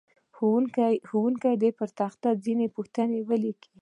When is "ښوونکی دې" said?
1.09-1.69